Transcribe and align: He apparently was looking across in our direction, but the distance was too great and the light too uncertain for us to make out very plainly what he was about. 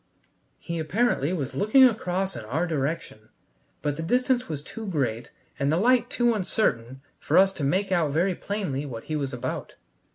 He 0.57 0.79
apparently 0.79 1.31
was 1.31 1.53
looking 1.53 1.83
across 1.83 2.35
in 2.35 2.43
our 2.45 2.65
direction, 2.65 3.29
but 3.83 3.97
the 3.97 4.01
distance 4.01 4.49
was 4.49 4.63
too 4.63 4.87
great 4.87 5.29
and 5.59 5.71
the 5.71 5.77
light 5.77 6.09
too 6.09 6.33
uncertain 6.33 7.01
for 7.19 7.37
us 7.37 7.53
to 7.53 7.63
make 7.63 7.91
out 7.91 8.09
very 8.11 8.33
plainly 8.33 8.83
what 8.83 9.03
he 9.03 9.15
was 9.15 9.31
about. 9.31 9.75